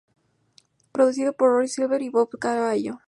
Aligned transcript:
Producido 0.91 1.33
por 1.33 1.51
Roy 1.51 1.67
Silver 1.67 2.01
y 2.01 2.09
Bob 2.09 2.31
Cavallo. 2.39 2.97